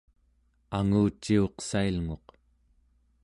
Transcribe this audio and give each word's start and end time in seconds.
anguciuqsailnguq 0.77 2.27